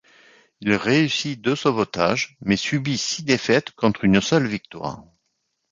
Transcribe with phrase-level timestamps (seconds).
[0.61, 5.03] Il réussit deux sauvetages, mais subit six défaites contre une seule victoire.